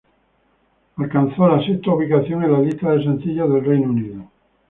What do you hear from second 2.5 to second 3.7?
la lista de sencillos del